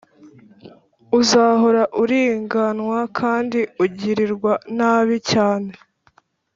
uzahora 1.19 1.81
uriganywa 2.01 2.99
kandi 3.19 3.59
ugirirwa 3.83 4.51
nabi 4.77 5.15
cyane. 5.31 5.71